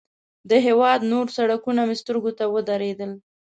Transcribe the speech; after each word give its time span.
د 0.49 0.51
هېواد 0.65 0.99
نور 1.11 1.25
سړکونه 1.37 1.81
مې 1.87 1.95
سترګو 2.01 2.31
ته 2.37 2.43
ودرېدل. 2.53 3.11